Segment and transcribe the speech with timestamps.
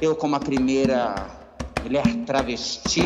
[0.00, 1.14] Eu, como a primeira
[1.82, 3.02] mulher travesti,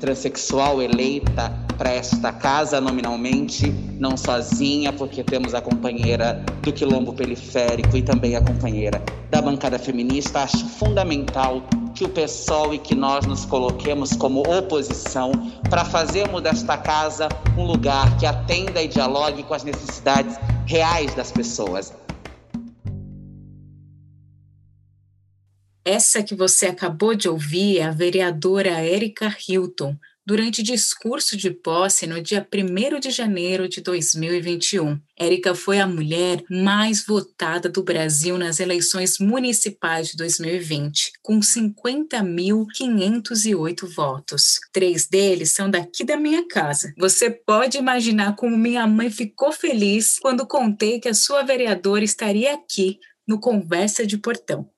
[0.00, 7.96] transexual eleita para esta casa nominalmente, não sozinha, porque temos a companheira do Quilombo Periférico
[7.96, 9.00] e também a companheira
[9.30, 11.62] da bancada feminista, acho fundamental
[11.94, 15.30] que o PSOL e que nós nos coloquemos como oposição
[15.70, 20.36] para fazermos desta casa um lugar que atenda e dialogue com as necessidades
[20.66, 21.92] reais das pessoas.
[25.84, 32.06] Essa que você acabou de ouvir é a vereadora Érica Hilton, durante discurso de posse
[32.06, 34.96] no dia 1 de janeiro de 2021.
[35.18, 43.84] Érica foi a mulher mais votada do Brasil nas eleições municipais de 2020, com 50.508
[43.92, 44.60] votos.
[44.72, 46.94] Três deles são daqui da minha casa.
[46.96, 52.54] Você pode imaginar como minha mãe ficou feliz quando contei que a sua vereadora estaria
[52.54, 54.71] aqui no Conversa de Portão.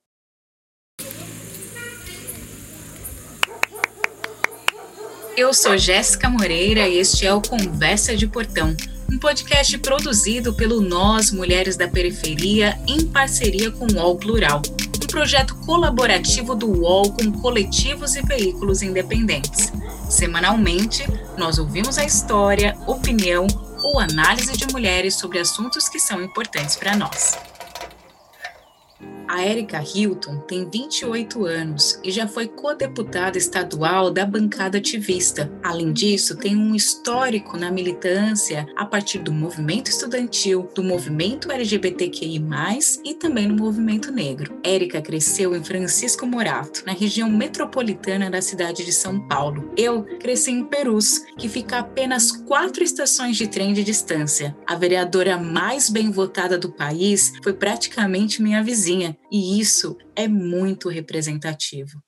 [5.37, 8.73] Eu sou Jéssica Moreira e este é o Conversa de Portão,
[9.11, 14.61] um podcast produzido pelo Nós Mulheres da Periferia em parceria com o UOL Plural,
[15.03, 19.73] um projeto colaborativo do UOL com coletivos e veículos independentes.
[20.09, 21.05] Semanalmente,
[21.37, 23.45] nós ouvimos a história, opinião
[23.83, 27.37] ou análise de mulheres sobre assuntos que são importantes para nós.
[29.27, 35.51] A Erika Hilton tem 28 anos e já foi co-deputada estadual da bancada ativista.
[35.63, 42.43] Além disso, tem um histórico na militância a partir do movimento estudantil, do movimento LGBTQI+,
[43.03, 44.59] e também no movimento negro.
[44.63, 49.71] Érica cresceu em Francisco Morato, na região metropolitana da cidade de São Paulo.
[49.75, 54.53] Eu cresci em Perus, que fica a apenas quatro estações de trem de distância.
[54.67, 60.89] A vereadora mais bem votada do país foi praticamente minha vizinha, e isso é muito
[60.89, 62.01] representativo.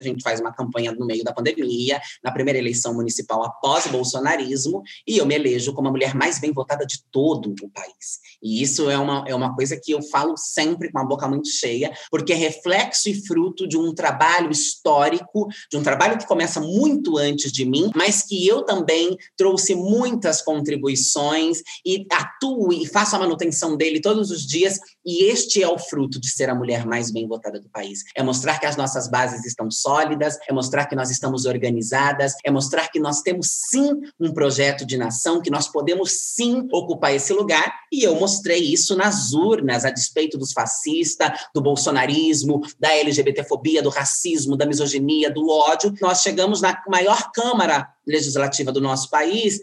[0.00, 3.90] A gente faz uma campanha no meio da pandemia, na primeira eleição municipal após o
[3.90, 8.20] bolsonarismo, e eu me elejo como a mulher mais bem votada de todo o país.
[8.40, 11.48] E isso é uma, é uma coisa que eu falo sempre com a boca muito
[11.48, 16.60] cheia, porque é reflexo e fruto de um trabalho histórico, de um trabalho que começa
[16.60, 23.16] muito antes de mim, mas que eu também trouxe muitas contribuições e atuo e faço
[23.16, 24.78] a manutenção dele todos os dias.
[25.08, 28.04] E este é o fruto de ser a mulher mais bem votada do país.
[28.14, 32.50] É mostrar que as nossas bases estão sólidas, é mostrar que nós estamos organizadas, é
[32.50, 37.32] mostrar que nós temos sim um projeto de nação, que nós podemos sim ocupar esse
[37.32, 43.82] lugar, e eu mostrei isso nas urnas, a despeito dos fascistas, do bolsonarismo, da LGBTfobia,
[43.82, 45.94] do racismo, da misoginia, do ódio.
[46.02, 49.58] Nós chegamos na maior Câmara Legislativa do nosso país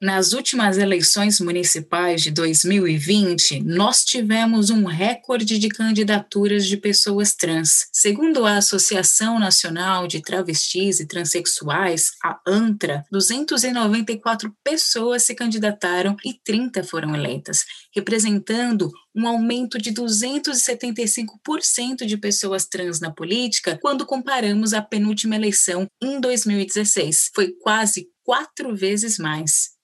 [0.00, 7.86] nas últimas eleições municipais de 2020, nós tivemos um recorde de candidaturas de pessoas trans.
[7.92, 16.32] Segundo a Associação Nacional de Travestis e Transsexuais, a ANTRA, 294 pessoas se candidataram e
[16.32, 24.72] 30 foram eleitas, representando um aumento de 275% de pessoas trans na política quando comparamos
[24.72, 27.32] a penúltima eleição em 2016.
[27.34, 29.78] Foi quase quatro vezes mais.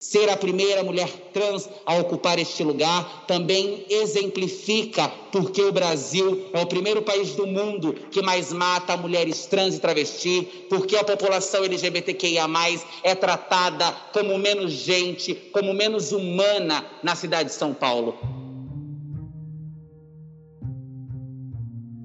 [0.00, 6.62] Ser a primeira mulher trans a ocupar este lugar também exemplifica porque o Brasil é
[6.62, 11.64] o primeiro país do mundo que mais mata mulheres trans e travesti, porque a população
[11.64, 12.46] LGBTQIA
[13.02, 18.37] é tratada como menos gente, como menos humana na cidade de São Paulo.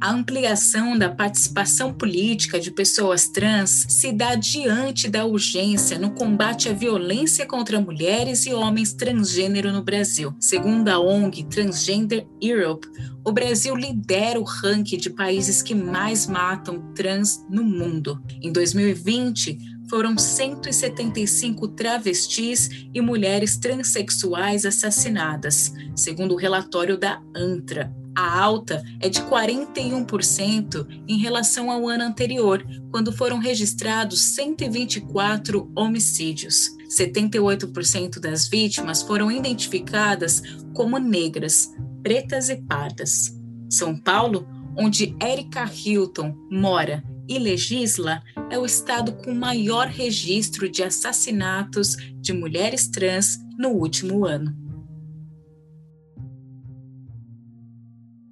[0.03, 6.67] A ampliação da participação política de pessoas trans se dá diante da urgência no combate
[6.67, 10.35] à violência contra mulheres e homens transgênero no Brasil.
[10.41, 12.85] Segundo a ONG Transgender Europe,
[13.23, 18.21] o Brasil lidera o ranking de países que mais matam trans no mundo.
[18.41, 19.57] Em 2020,
[19.89, 28.02] foram 175 travestis e mulheres transexuais assassinadas, segundo o relatório da ANTRA.
[28.15, 36.69] A alta é de 41% em relação ao ano anterior, quando foram registrados 124 homicídios.
[36.89, 40.41] 78% das vítimas foram identificadas
[40.73, 41.73] como negras,
[42.03, 43.35] pretas e pardas.
[43.67, 50.83] São Paulo, onde Erika Hilton mora e legisla, é o estado com maior registro de
[50.83, 54.55] assassinatos de mulheres trans no último ano.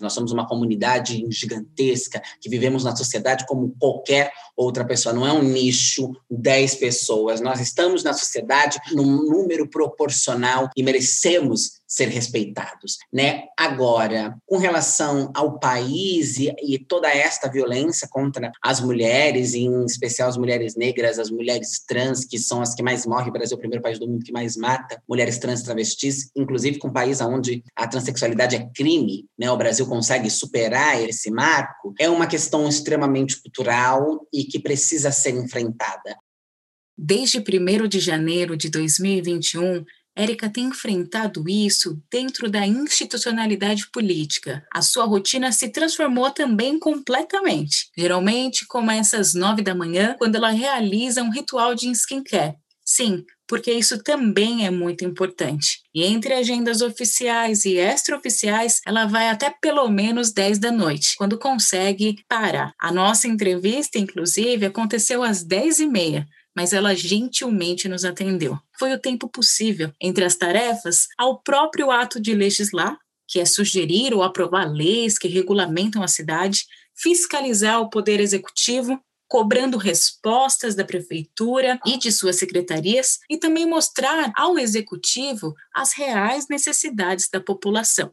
[0.01, 5.13] Nós somos uma comunidade gigantesca que vivemos na sociedade como qualquer outra pessoa.
[5.13, 7.41] Não é um nicho, 10 pessoas.
[7.41, 13.43] Nós estamos na sociedade num número proporcional e merecemos ser respeitados, né?
[13.59, 20.29] Agora, com relação ao país e, e toda esta violência contra as mulheres, em especial
[20.29, 23.57] as mulheres negras, as mulheres trans, que são as que mais morrem, o Brasil é
[23.57, 27.19] o primeiro país do mundo que mais mata mulheres trans travestis, inclusive com um país
[27.19, 29.51] onde a transexualidade é crime, né?
[29.51, 35.31] O Brasil consegue superar esse marco, é uma questão extremamente cultural e que precisa ser
[35.31, 36.15] enfrentada.
[36.97, 39.83] Desde 1 de janeiro de 2021,
[40.15, 44.63] Érica tem enfrentado isso dentro da institucionalidade política.
[44.73, 47.89] A sua rotina se transformou também completamente.
[47.97, 52.55] Geralmente começa às nove da manhã, quando ela realiza um ritual de skincare.
[52.83, 55.79] Sim, porque isso também é muito importante.
[55.95, 61.37] E entre agendas oficiais e extraoficiais, ela vai até pelo menos 10 da noite, quando
[61.37, 62.73] consegue parar.
[62.77, 68.57] A nossa entrevista, inclusive, aconteceu às 10 e meia mas ela gentilmente nos atendeu.
[68.81, 72.97] Foi o tempo possível entre as tarefas ao próprio ato de legislar,
[73.27, 79.77] que é sugerir ou aprovar leis que regulamentam a cidade, fiscalizar o poder executivo, cobrando
[79.77, 87.29] respostas da prefeitura e de suas secretarias e também mostrar ao executivo as reais necessidades
[87.29, 88.11] da população.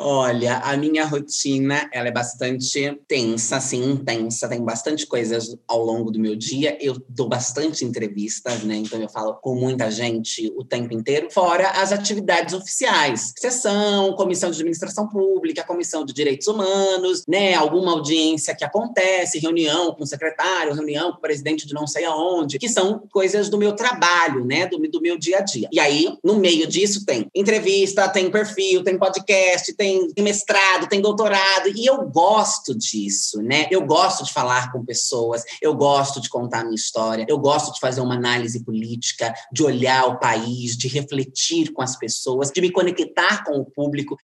[0.00, 6.12] Olha, a minha rotina, ela é bastante tensa, assim, intensa, tem bastante coisas ao longo
[6.12, 6.78] do meu dia.
[6.80, 8.76] Eu dou bastante entrevistas, né?
[8.76, 13.32] Então eu falo com muita gente o tempo inteiro, fora as atividades oficiais.
[13.36, 17.54] Sessão, comissão de administração pública, comissão de direitos humanos, né?
[17.54, 22.04] Alguma audiência que acontece, reunião com o secretário, reunião com o presidente de não sei
[22.04, 24.68] aonde, que são coisas do meu trabalho, né?
[24.68, 25.68] Do, do meu dia a dia.
[25.72, 31.00] E aí, no meio disso, tem entrevista, tem perfil, tem podcast, tem tem mestrado, tem
[31.00, 33.66] doutorado, e eu gosto disso, né?
[33.70, 37.80] Eu gosto de falar com pessoas, eu gosto de contar minha história, eu gosto de
[37.80, 42.70] fazer uma análise política, de olhar o país, de refletir com as pessoas, de me
[42.70, 44.16] conectar com o público.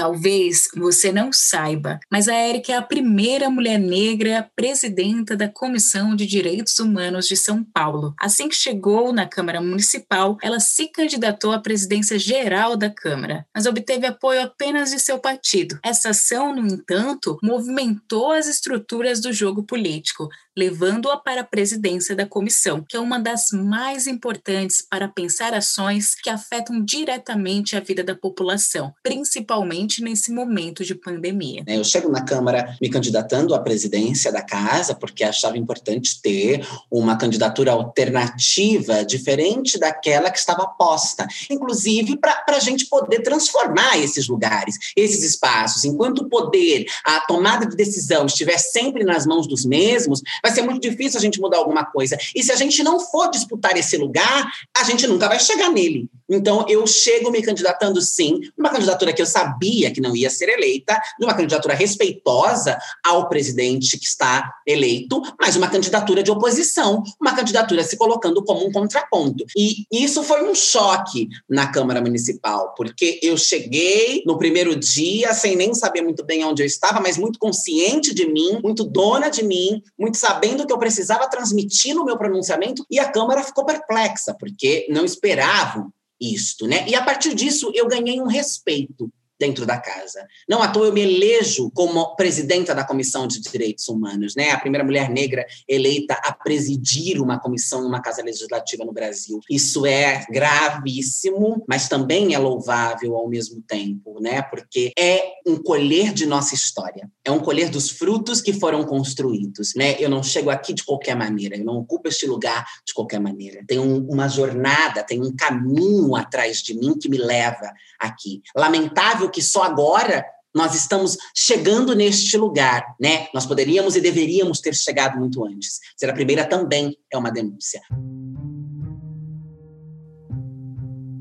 [0.00, 6.16] Talvez você não saiba, mas a Érica é a primeira mulher negra presidenta da Comissão
[6.16, 8.14] de Direitos Humanos de São Paulo.
[8.18, 13.66] Assim que chegou na Câmara Municipal, ela se candidatou à presidência geral da Câmara, mas
[13.66, 15.78] obteve apoio apenas de seu partido.
[15.84, 22.26] Essa ação, no entanto, movimentou as estruturas do jogo político, levando-a para a presidência da
[22.26, 28.02] comissão, que é uma das mais importantes para pensar ações que afetam diretamente a vida
[28.02, 31.62] da população, principalmente nesse momento de pandemia.
[31.66, 37.16] Eu chego na Câmara me candidatando à presidência da casa, porque achava importante ter uma
[37.16, 44.76] candidatura alternativa, diferente daquela que estava posta, inclusive para a gente poder transformar esses lugares,
[44.96, 45.84] esses espaços.
[45.84, 50.62] Enquanto o poder, a tomada de decisão estiver sempre nas mãos dos mesmos, vai ser
[50.62, 52.18] muito difícil a gente mudar alguma coisa.
[52.34, 56.08] E se a gente não for disputar esse lugar, a gente nunca vai chegar nele.
[56.28, 60.48] Então, eu chego me candidatando, sim, uma candidatura que eu sabia que não ia ser
[60.48, 67.34] eleita, uma candidatura respeitosa ao presidente que está eleito, mas uma candidatura de oposição, uma
[67.34, 69.44] candidatura se colocando como um contraponto.
[69.56, 75.56] E isso foi um choque na Câmara Municipal, porque eu cheguei no primeiro dia sem
[75.56, 79.42] nem saber muito bem onde eu estava, mas muito consciente de mim, muito dona de
[79.42, 80.29] mim, muito sabendo
[80.66, 85.92] que eu precisava transmitir no meu pronunciamento, e a Câmara ficou perplexa, porque não esperavam
[86.20, 86.86] isto, né?
[86.86, 90.28] E a partir disso eu ganhei um respeito dentro da casa.
[90.46, 94.50] Não à toa eu me elejo como presidenta da Comissão de Direitos Humanos, né?
[94.50, 99.40] A primeira mulher negra eleita a presidir uma comissão numa casa legislativa no Brasil.
[99.48, 104.42] Isso é gravíssimo, mas também é louvável ao mesmo tempo, né?
[104.42, 109.72] Porque é um colher de nossa história, é um colher dos frutos que foram construídos,
[109.74, 109.96] né?
[109.98, 113.64] Eu não chego aqui de qualquer maneira, eu não ocupo este lugar de qualquer maneira.
[113.66, 118.42] Tem um, uma jornada, tem um caminho atrás de mim que me leva aqui.
[118.54, 123.28] Lamentável que só agora nós estamos chegando neste lugar, né?
[123.32, 125.78] Nós poderíamos e deveríamos ter chegado muito antes.
[125.96, 127.80] Ser a primeira também é uma denúncia.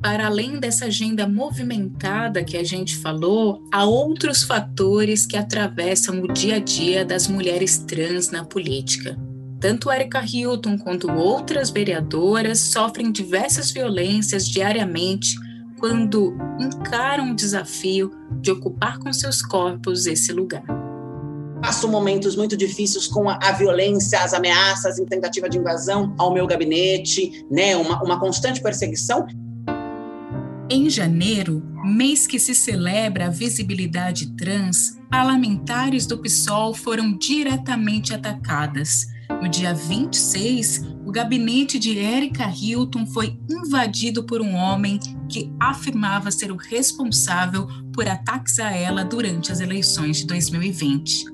[0.02, 6.34] Para além dessa agenda movimentada que a gente falou, há outros fatores que atravessam o
[6.34, 9.18] dia a dia das mulheres trans na política.
[9.60, 15.36] Tanto Erika Hilton quanto outras vereadoras sofrem diversas violências diariamente
[15.80, 20.64] quando encaram o desafio de ocupar com seus corpos esse lugar.
[21.62, 26.34] Passo momentos muito difíceis com a, a, violência, as ameaças em tentativa de invasão ao
[26.34, 27.76] meu gabinete, né?
[27.76, 29.26] Uma, uma constante perseguição.
[30.70, 39.08] Em janeiro, mês que se celebra a visibilidade trans, parlamentares do PSOL foram diretamente atacadas
[39.42, 46.30] No dia 26, o gabinete de Erika Hilton foi invadido por um homem que afirmava
[46.30, 51.26] ser o responsável por ataques a ela durante as eleições de 2020.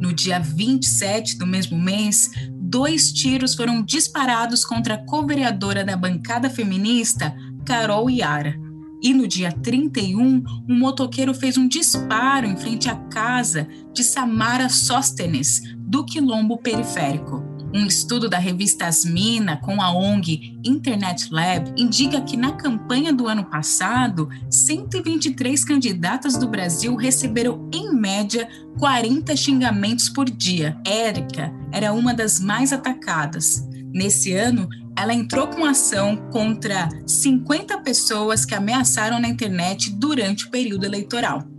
[0.00, 6.48] No dia 27 do mesmo mês, dois tiros foram disparados contra a co-vereadora da bancada
[6.48, 7.36] feminista,
[7.66, 8.63] Carol Iara.
[9.04, 14.70] E no dia 31, um motoqueiro fez um disparo em frente à casa de Samara
[14.70, 17.44] Sóstenes, do Quilombo Periférico.
[17.74, 23.28] Um estudo da revista Asmina com a ONG Internet Lab indica que na campanha do
[23.28, 30.80] ano passado, 123 candidatas do Brasil receberam, em média, 40 xingamentos por dia.
[30.86, 33.68] Érica era uma das mais atacadas.
[33.92, 40.50] Nesse ano, ela entrou com ação contra 50 pessoas que ameaçaram na internet durante o
[40.50, 41.53] período eleitoral.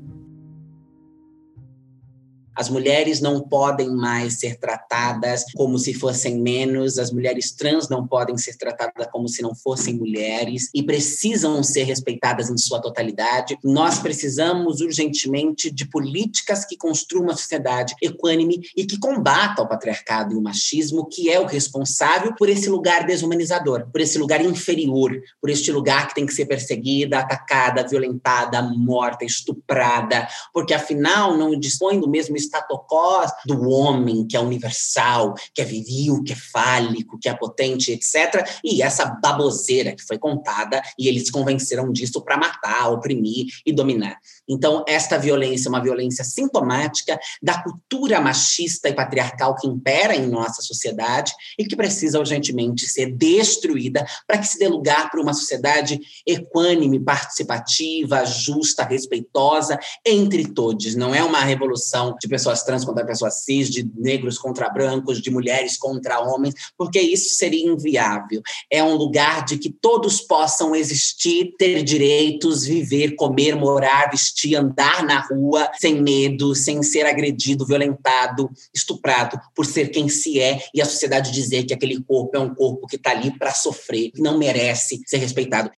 [2.55, 8.07] As mulheres não podem mais ser tratadas como se fossem menos, as mulheres trans não
[8.07, 13.57] podem ser tratadas como se não fossem mulheres e precisam ser respeitadas em sua totalidade.
[13.63, 20.33] Nós precisamos urgentemente de políticas que construam uma sociedade equânime e que combata o patriarcado
[20.33, 25.11] e o machismo, que é o responsável por esse lugar desumanizador, por esse lugar inferior,
[25.41, 31.59] por este lugar que tem que ser perseguida, atacada, violentada, morta, estuprada, porque afinal não
[31.59, 37.19] dispõe do mesmo estatocós do homem, que é universal, que é viril, que é fálico,
[37.19, 38.47] que é potente, etc.
[38.63, 44.17] E essa baboseira que foi contada, e eles convenceram disso para matar, oprimir e dominar.
[44.47, 50.27] Então, esta violência é uma violência sintomática da cultura machista e patriarcal que impera em
[50.27, 55.33] nossa sociedade e que precisa urgentemente ser destruída para que se dê lugar para uma
[55.33, 60.95] sociedade equânime, participativa, justa, respeitosa entre todos.
[60.95, 65.31] Não é uma revolução de pessoas trans contra pessoas cis, de negros contra brancos, de
[65.31, 68.41] mulheres contra homens, porque isso seria inviável.
[68.69, 75.05] É um lugar de que todos possam existir, ter direitos, viver, comer, morar, vestir, andar
[75.05, 80.81] na rua sem medo, sem ser agredido, violentado, estuprado por ser quem se é e
[80.81, 84.21] a sociedade dizer que aquele corpo é um corpo que está ali para sofrer, que
[84.21, 85.71] não merece ser respeitado.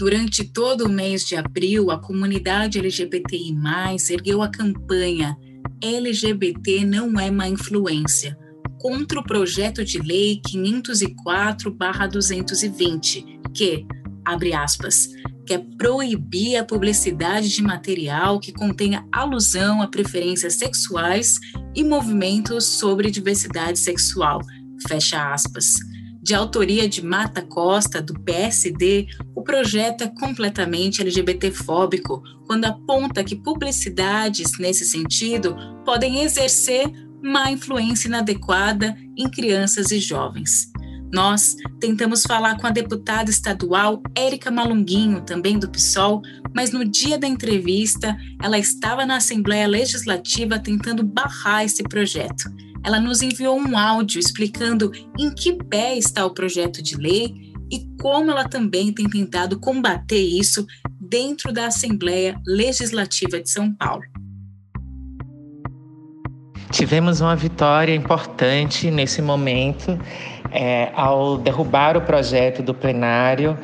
[0.00, 3.54] Durante todo o mês de abril, a comunidade LGBTI+,
[4.08, 5.36] ergueu a campanha
[5.82, 8.34] LGBT não é má influência,
[8.78, 13.84] contra o projeto de lei 504/220, que,
[14.24, 15.10] abre aspas,
[15.46, 21.38] quer proibir a publicidade de material que contenha alusão a preferências sexuais
[21.76, 24.40] e movimentos sobre diversidade sexual,
[24.88, 25.89] fecha aspas
[26.22, 33.36] de autoria de Mata Costa, do PSD, o projeto é completamente LGBTfóbico quando aponta que
[33.36, 36.90] publicidades nesse sentido podem exercer
[37.22, 40.70] má influência inadequada em crianças e jovens.
[41.12, 46.22] Nós tentamos falar com a deputada estadual Érica Malunguinho, também do PSOL,
[46.54, 52.48] mas no dia da entrevista ela estava na Assembleia Legislativa tentando barrar esse projeto
[52.84, 57.86] ela nos enviou um áudio explicando em que pé está o projeto de lei e
[58.00, 60.66] como ela também tem tentado combater isso
[61.00, 64.02] dentro da Assembleia Legislativa de São Paulo.
[66.70, 69.98] Tivemos uma vitória importante nesse momento
[70.52, 73.58] é, ao derrubar o projeto do plenário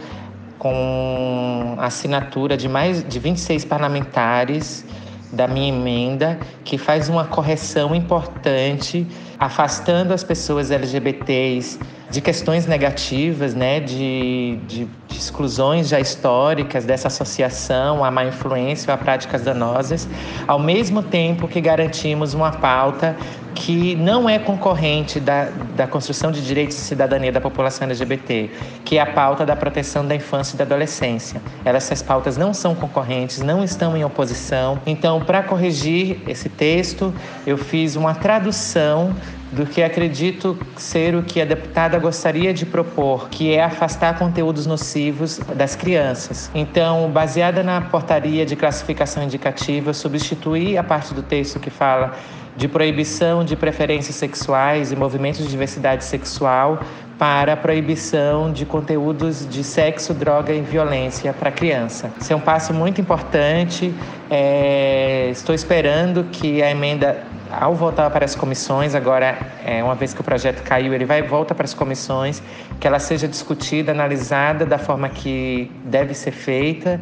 [0.58, 4.84] com assinatura de mais de 26 parlamentares
[5.32, 9.06] da minha emenda, que faz uma correção importante,
[9.38, 11.78] afastando as pessoas LGBTs
[12.16, 18.94] de questões negativas, né, de, de, de, exclusões já históricas dessa associação à má influência
[18.94, 20.08] a práticas danosas,
[20.48, 23.14] ao mesmo tempo que garantimos uma pauta
[23.54, 28.50] que não é concorrente da, da construção de direitos de cidadania da população LGBT,
[28.82, 31.40] que é a pauta da proteção da infância e da adolescência.
[31.66, 34.78] Essas pautas não são concorrentes, não estão em oposição.
[34.86, 37.12] Então, para corrigir esse texto,
[37.46, 39.14] eu fiz uma tradução
[39.52, 44.66] do que acredito ser o que a deputada gostaria de propor, que é afastar conteúdos
[44.66, 46.50] nocivos das crianças.
[46.54, 52.14] Então, baseada na portaria de classificação indicativa, substituí a parte do texto que fala
[52.56, 56.80] de proibição de preferências sexuais e movimentos de diversidade sexual
[57.18, 62.10] para a proibição de conteúdos de sexo, droga e violência para criança.
[62.20, 63.94] Isso é um passo muito importante.
[64.30, 70.12] É, estou esperando que a emenda ao voltar para as comissões, agora, é, uma vez
[70.12, 72.42] que o projeto caiu, ele vai volta para as comissões,
[72.80, 77.00] que ela seja discutida, analisada da forma que deve ser feita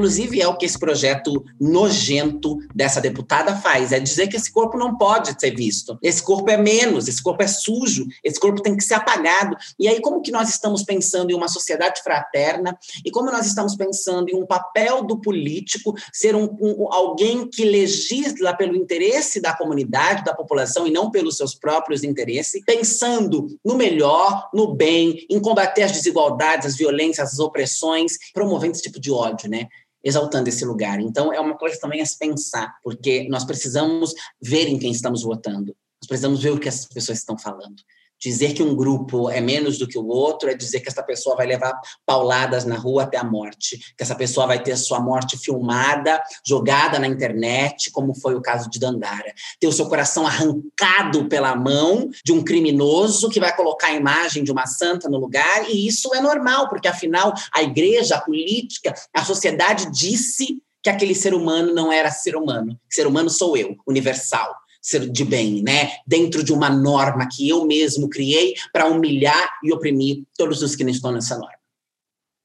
[0.00, 4.78] inclusive é o que esse projeto nojento dessa deputada faz, é dizer que esse corpo
[4.78, 5.98] não pode ser visto.
[6.02, 9.54] Esse corpo é menos, esse corpo é sujo, esse corpo tem que ser apagado.
[9.78, 13.76] E aí como que nós estamos pensando em uma sociedade fraterna e como nós estamos
[13.76, 19.52] pensando em um papel do político ser um, um alguém que legisla pelo interesse da
[19.52, 25.38] comunidade, da população e não pelos seus próprios interesses, pensando no melhor, no bem, em
[25.38, 29.68] combater as desigualdades, as violências, as opressões, promovendo esse tipo de ódio, né?
[30.02, 31.00] Exaltando esse lugar.
[31.00, 35.22] Então, é uma coisa também a se pensar, porque nós precisamos ver em quem estamos
[35.22, 37.82] votando, nós precisamos ver o que essas pessoas estão falando.
[38.20, 41.36] Dizer que um grupo é menos do que o outro é dizer que essa pessoa
[41.36, 41.72] vai levar
[42.04, 46.98] pauladas na rua até a morte, que essa pessoa vai ter sua morte filmada, jogada
[46.98, 49.32] na internet, como foi o caso de Dandara.
[49.58, 54.44] Ter o seu coração arrancado pela mão de um criminoso que vai colocar a imagem
[54.44, 58.94] de uma santa no lugar, e isso é normal, porque afinal a igreja, a política,
[59.14, 62.78] a sociedade disse que aquele ser humano não era ser humano.
[62.88, 65.92] Ser humano sou eu, universal ser de bem, né?
[66.06, 70.84] Dentro de uma norma que eu mesmo criei para humilhar e oprimir todos os que
[70.84, 71.60] não estão nessa norma.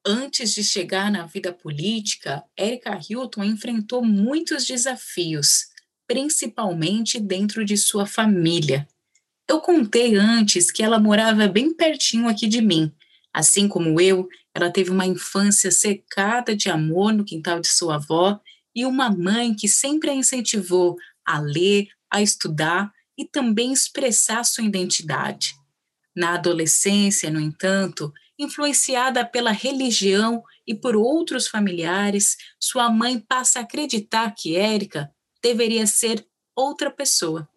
[0.05, 5.65] Antes de chegar na vida política, Erika Hilton enfrentou muitos desafios,
[6.07, 8.87] principalmente dentro de sua família.
[9.47, 12.91] Eu contei antes que ela morava bem pertinho aqui de mim.
[13.33, 18.39] Assim como eu, ela teve uma infância secada de amor no quintal de sua avó
[18.75, 24.63] e uma mãe que sempre a incentivou a ler, a estudar e também expressar sua
[24.63, 25.53] identidade.
[26.15, 33.61] Na adolescência, no entanto, influenciada pela religião e por outros familiares, sua mãe passa a
[33.63, 35.09] acreditar que Érica
[35.41, 37.49] deveria ser outra pessoa.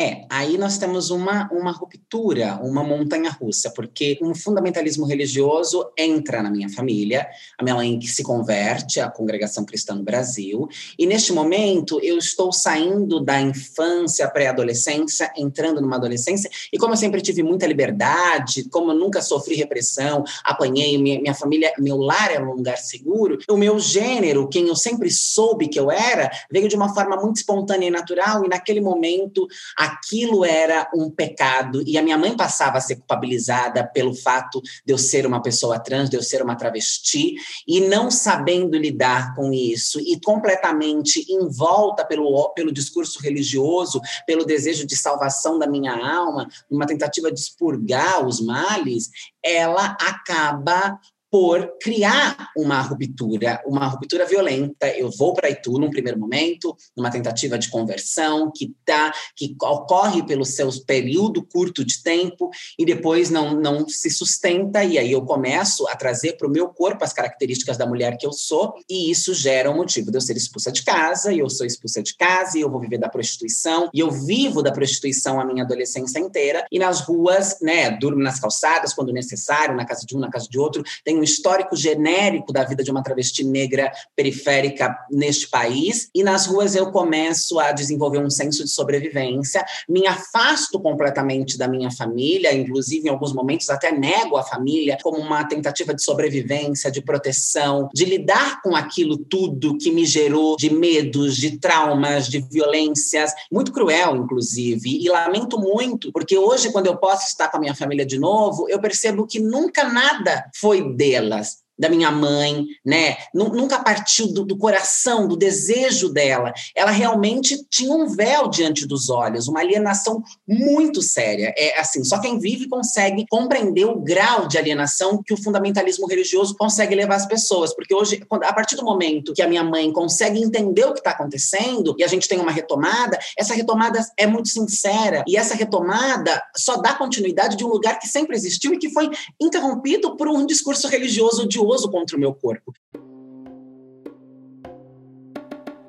[0.00, 6.40] É, aí nós temos uma, uma ruptura, uma montanha russa, porque um fundamentalismo religioso entra
[6.40, 7.26] na minha família,
[7.58, 12.52] a minha mãe se converte à congregação cristã no Brasil, e neste momento eu estou
[12.52, 18.92] saindo da infância, pré-adolescência, entrando numa adolescência, e como eu sempre tive muita liberdade, como
[18.92, 23.56] eu nunca sofri repressão, apanhei, minha, minha família, meu lar era um lugar seguro, o
[23.56, 27.88] meu gênero, quem eu sempre soube que eu era, veio de uma forma muito espontânea
[27.88, 32.78] e natural, e naquele momento a aquilo era um pecado e a minha mãe passava
[32.78, 36.56] a ser culpabilizada pelo fato de eu ser uma pessoa trans, de eu ser uma
[36.56, 37.34] travesti
[37.66, 44.86] e não sabendo lidar com isso e completamente envolta pelo, pelo discurso religioso, pelo desejo
[44.86, 49.10] de salvação da minha alma, numa tentativa de expurgar os males,
[49.42, 50.98] ela acaba
[51.30, 54.88] por criar uma ruptura, uma ruptura violenta.
[54.88, 60.24] Eu vou para Itu num primeiro momento, numa tentativa de conversão que tá, que ocorre
[60.24, 65.22] pelo seu período curto de tempo e depois não, não se sustenta e aí eu
[65.22, 69.10] começo a trazer para o meu corpo as características da mulher que eu sou e
[69.10, 72.16] isso gera um motivo de eu ser expulsa de casa e eu sou expulsa de
[72.16, 76.18] casa e eu vou viver da prostituição e eu vivo da prostituição a minha adolescência
[76.18, 80.30] inteira e nas ruas, né, durmo nas calçadas quando necessário, na casa de um, na
[80.30, 85.48] casa de outro, tenho um histórico genérico da vida de uma travesti negra periférica neste
[85.48, 91.58] país, e nas ruas eu começo a desenvolver um senso de sobrevivência, me afasto completamente
[91.58, 96.02] da minha família, inclusive em alguns momentos até nego a família como uma tentativa de
[96.02, 102.28] sobrevivência, de proteção, de lidar com aquilo tudo que me gerou de medos, de traumas,
[102.28, 107.56] de violências, muito cruel, inclusive, e lamento muito, porque hoje, quando eu posso estar com
[107.56, 111.67] a minha família de novo, eu percebo que nunca nada foi de leerlas.
[111.78, 113.16] Da minha mãe, né?
[113.32, 116.52] Nunca partiu do, do, coração, do desejo dela.
[116.74, 121.54] Ela realmente tinha um véu diante dos olhos, uma alienação muito séria.
[121.56, 126.56] É assim, só quem vive consegue compreender o grau de alienação que o fundamentalismo religioso
[126.56, 130.42] consegue levar as pessoas, porque hoje, a partir do momento que a minha mãe consegue
[130.42, 134.48] entender o que está acontecendo e a gente tem uma retomada, essa retomada é muito
[134.48, 138.90] sincera e essa retomada só dá continuidade de um lugar que sempre existiu e que
[138.90, 139.10] foi
[139.40, 141.58] interrompido por um discurso religioso de
[141.90, 142.72] contra o meu corpo.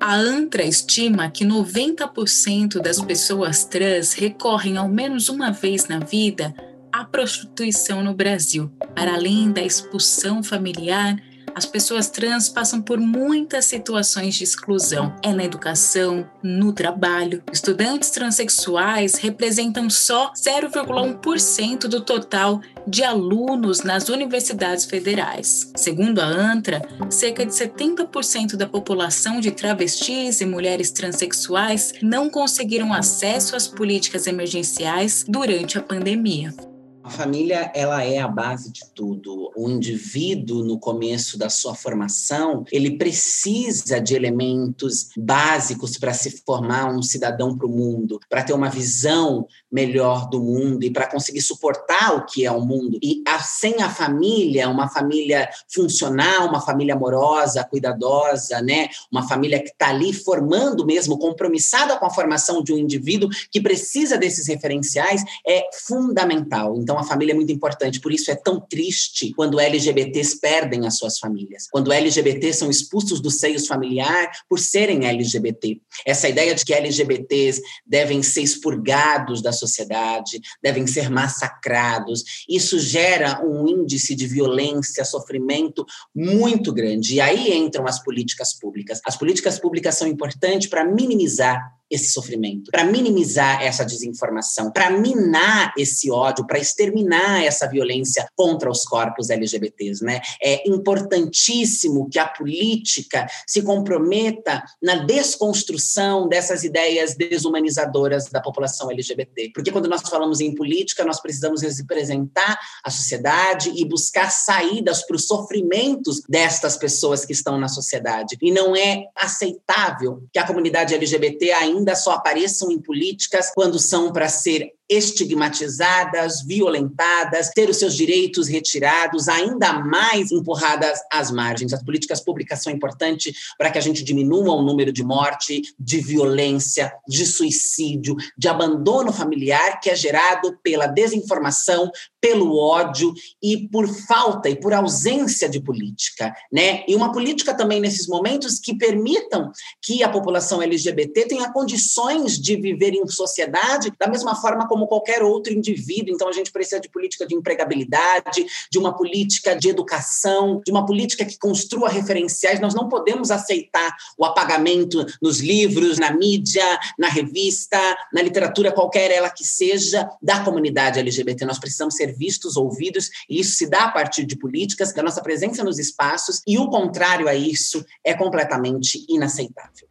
[0.00, 6.54] A ANTRA estima que 90% das pessoas trans recorrem ao menos uma vez na vida
[6.90, 11.16] à prostituição no Brasil, para além da expulsão familiar
[11.54, 15.14] as pessoas trans passam por muitas situações de exclusão.
[15.22, 17.42] É na educação, no trabalho.
[17.52, 25.70] Estudantes transexuais representam só 0,1% do total de alunos nas universidades federais.
[25.76, 32.92] Segundo a ANTRA, cerca de 70% da população de travestis e mulheres transexuais não conseguiram
[32.92, 36.54] acesso às políticas emergenciais durante a pandemia
[37.02, 39.50] A família, ela é a base de tudo.
[39.56, 46.92] O indivíduo, no começo da sua formação, ele precisa de elementos básicos para se formar
[46.92, 51.40] um cidadão para o mundo, para ter uma visão melhor do mundo e para conseguir
[51.42, 52.98] suportar o que é o mundo.
[53.02, 58.88] E a, sem a família, uma família funcional, uma família amorosa, cuidadosa, né?
[59.10, 63.60] Uma família que está ali formando mesmo, compromissada com a formação de um indivíduo que
[63.60, 66.76] precisa desses referenciais, é fundamental.
[66.76, 68.00] Então, a família é muito importante.
[68.00, 73.20] Por isso é tão triste quando LGBTs perdem as suas famílias, quando LGBTs são expulsos
[73.20, 75.80] do seio familiar por serem LGBT.
[76.04, 83.40] Essa ideia de que LGBTs devem ser expurgados da sociedade, devem ser massacrados, isso gera
[83.44, 87.14] um índice de violência, sofrimento muito grande.
[87.14, 89.00] E aí entram as políticas públicas.
[89.06, 95.72] As políticas públicas são importantes para minimizar esse sofrimento, para minimizar essa desinformação, para minar
[95.76, 100.20] esse ódio, para exterminar essa violência contra os corpos LGBTs, né?
[100.42, 109.50] É importantíssimo que a política se comprometa na desconstrução dessas ideias desumanizadoras da população LGBT,
[109.54, 115.16] porque quando nós falamos em política, nós precisamos representar a sociedade e buscar saídas para
[115.16, 118.36] os sofrimentos destas pessoas que estão na sociedade.
[118.40, 123.78] E não é aceitável que a comunidade LGBT ainda ainda só apareçam em políticas quando
[123.78, 131.72] são para ser estigmatizadas, violentadas, ter os seus direitos retirados, ainda mais empurradas às margens.
[131.72, 136.00] As políticas públicas são importantes para que a gente diminua o número de morte, de
[136.00, 143.88] violência, de suicídio, de abandono familiar que é gerado pela desinformação, pelo ódio e por
[143.88, 146.84] falta e por ausência de política, né?
[146.86, 149.50] E uma política também nesses momentos que permitam
[149.80, 155.22] que a população LGBT tenha condições de viver em sociedade da mesma forma como qualquer
[155.22, 156.14] outro indivíduo.
[156.14, 160.84] Então a gente precisa de política de empregabilidade, de uma política de educação, de uma
[160.86, 162.60] política que construa referenciais.
[162.60, 167.78] Nós não podemos aceitar o apagamento nos livros, na mídia, na revista,
[168.12, 171.44] na literatura qualquer ela que seja da comunidade LGBT.
[171.44, 175.22] Nós precisamos ser vistos, ouvidos, e isso se dá a partir de políticas, da nossa
[175.22, 179.88] presença nos espaços, e o contrário a isso é completamente inaceitável.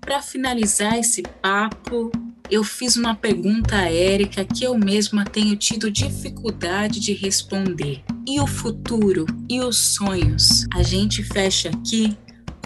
[0.00, 2.10] Para finalizar esse papo,
[2.50, 8.02] eu fiz uma pergunta a Érica que eu mesma tenho tido dificuldade de responder.
[8.26, 9.24] E o futuro?
[9.48, 10.66] E os sonhos?
[10.74, 12.16] A gente fecha aqui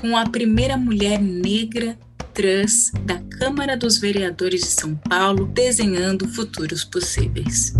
[0.01, 1.99] com a primeira mulher negra
[2.33, 7.75] trans da Câmara dos Vereadores de São Paulo desenhando futuros possíveis.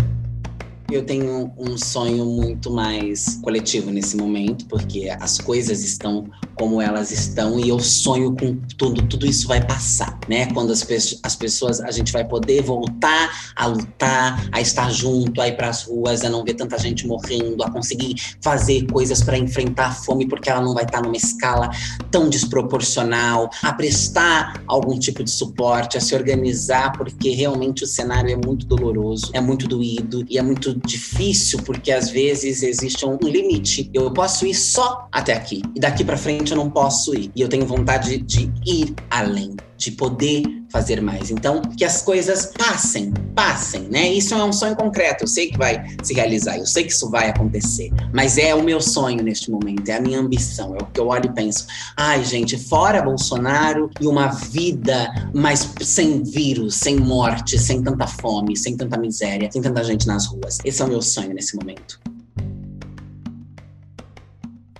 [0.91, 7.11] Eu tenho um sonho muito mais coletivo nesse momento, porque as coisas estão como elas
[7.11, 10.45] estão e eu sonho com tudo, tudo isso vai passar, né?
[10.53, 15.41] Quando as, pe as pessoas, a gente vai poder voltar a lutar, a estar junto,
[15.41, 19.21] a ir para as ruas, a não ver tanta gente morrendo, a conseguir fazer coisas
[19.21, 21.69] para enfrentar a fome, porque ela não vai estar numa escala
[22.09, 28.31] tão desproporcional, a prestar algum tipo de suporte, a se organizar, porque realmente o cenário
[28.31, 33.17] é muito doloroso, é muito doído e é muito difícil porque às vezes existe um
[33.21, 33.89] limite.
[33.93, 37.31] Eu posso ir só até aqui e daqui para frente eu não posso ir.
[37.35, 41.31] E eu tenho vontade de ir além, de poder fazer mais.
[41.31, 44.09] Então, que as coisas passem, passem, né?
[44.09, 45.23] Isso é um sonho concreto.
[45.23, 48.63] Eu sei que vai se realizar, eu sei que isso vai acontecer, mas é o
[48.63, 51.67] meu sonho neste momento, é a minha ambição, é o que eu olho e penso.
[51.95, 58.57] Ai, gente, fora Bolsonaro e uma vida mais sem vírus, sem morte, sem tanta fome,
[58.57, 60.59] sem tanta miséria, sem tanta gente nas ruas.
[60.63, 61.99] Esse é o meu sonho nesse momento.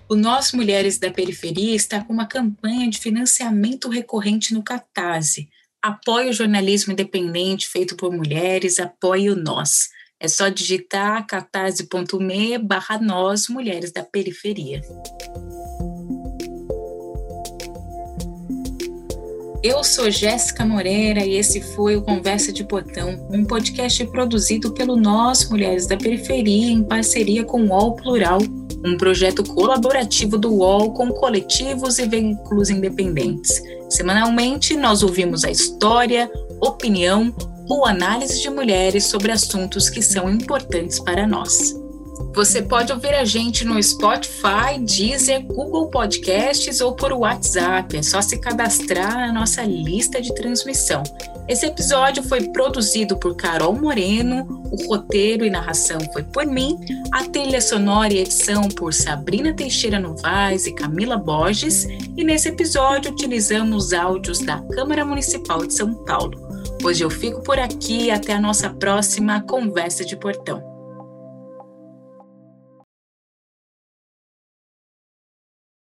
[0.08, 5.50] O Nós Mulheres da Periferia está com uma campanha de financiamento recorrente no Catarse.
[5.86, 9.90] Apoie o jornalismo independente feito por mulheres, apoie o Nós.
[10.20, 14.82] É só digitar catarse.me barra Nós Mulheres da Periferia.
[19.66, 24.96] Eu sou Jéssica Moreira e esse foi o Conversa de Portão, um podcast produzido pelo
[24.96, 28.38] Nós Mulheres da Periferia em parceria com o UOL Plural,
[28.86, 33.60] um projeto colaborativo do UOL com coletivos e veículos independentes.
[33.90, 37.36] Semanalmente, nós ouvimos a história, opinião
[37.68, 41.74] ou análise de mulheres sobre assuntos que são importantes para nós.
[42.36, 47.96] Você pode ouvir a gente no Spotify, Deezer, Google Podcasts ou por WhatsApp.
[47.96, 51.02] É só se cadastrar na nossa lista de transmissão.
[51.48, 56.76] Esse episódio foi produzido por Carol Moreno, o roteiro e narração foi por mim,
[57.12, 61.86] a trilha sonora e edição por Sabrina Teixeira Novaes e Camila Borges,
[62.18, 66.50] e nesse episódio utilizamos áudios da Câmara Municipal de São Paulo.
[66.84, 70.75] Hoje eu fico por aqui até a nossa próxima conversa de portão.